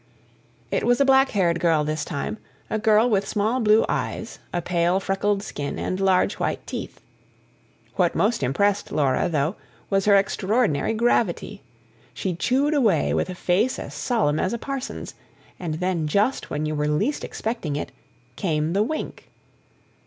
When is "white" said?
6.39-6.65